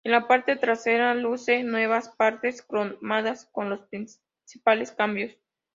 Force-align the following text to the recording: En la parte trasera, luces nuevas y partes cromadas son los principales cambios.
En 0.03 0.13
la 0.13 0.27
parte 0.27 0.55
trasera, 0.55 1.13
luces 1.13 1.63
nuevas 1.63 2.07
y 2.11 2.17
partes 2.17 2.63
cromadas 2.63 3.51
son 3.53 3.69
los 3.69 3.81
principales 3.81 4.91
cambios. 4.93 5.37